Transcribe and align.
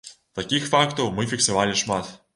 Такіх 0.39 0.65
фактаў 0.71 1.13
мы 1.19 1.29
фіксавалі 1.35 1.81
шмат. 1.87 2.13